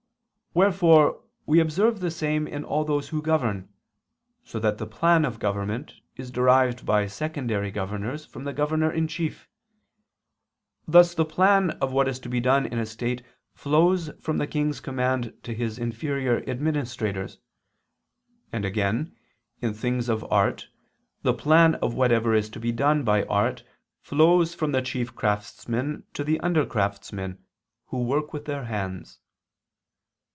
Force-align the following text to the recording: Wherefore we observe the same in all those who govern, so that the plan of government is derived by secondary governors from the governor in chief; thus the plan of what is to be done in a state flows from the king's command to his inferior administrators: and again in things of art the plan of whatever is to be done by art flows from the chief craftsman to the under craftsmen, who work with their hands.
Wherefore 0.53 1.21
we 1.45 1.61
observe 1.61 2.01
the 2.01 2.11
same 2.11 2.45
in 2.45 2.65
all 2.65 2.83
those 2.83 3.07
who 3.07 3.21
govern, 3.21 3.69
so 4.43 4.59
that 4.59 4.79
the 4.79 4.85
plan 4.85 5.23
of 5.23 5.39
government 5.39 5.93
is 6.17 6.29
derived 6.29 6.85
by 6.85 7.07
secondary 7.07 7.71
governors 7.71 8.25
from 8.25 8.43
the 8.43 8.51
governor 8.51 8.91
in 8.91 9.07
chief; 9.07 9.47
thus 10.85 11.13
the 11.13 11.23
plan 11.23 11.69
of 11.79 11.93
what 11.93 12.09
is 12.09 12.19
to 12.19 12.27
be 12.27 12.41
done 12.41 12.65
in 12.65 12.79
a 12.79 12.85
state 12.85 13.23
flows 13.53 14.09
from 14.19 14.39
the 14.39 14.45
king's 14.45 14.81
command 14.81 15.33
to 15.43 15.53
his 15.53 15.79
inferior 15.79 16.43
administrators: 16.49 17.37
and 18.51 18.65
again 18.65 19.15
in 19.61 19.73
things 19.73 20.09
of 20.09 20.29
art 20.29 20.67
the 21.21 21.33
plan 21.33 21.75
of 21.75 21.93
whatever 21.93 22.33
is 22.35 22.49
to 22.49 22.59
be 22.59 22.73
done 22.73 23.03
by 23.03 23.23
art 23.27 23.63
flows 24.01 24.53
from 24.53 24.73
the 24.73 24.81
chief 24.81 25.15
craftsman 25.15 26.03
to 26.13 26.25
the 26.25 26.41
under 26.41 26.65
craftsmen, 26.65 27.37
who 27.85 28.03
work 28.03 28.33
with 28.33 28.43
their 28.43 28.65
hands. 28.65 29.19